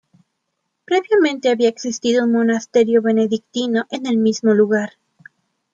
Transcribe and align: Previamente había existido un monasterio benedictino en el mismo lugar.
Previamente 0.83 1.49
había 1.51 1.69
existido 1.69 2.23
un 2.25 2.31
monasterio 2.31 3.03
benedictino 3.03 3.85
en 3.91 4.07
el 4.07 4.17
mismo 4.17 4.55
lugar. 4.55 4.93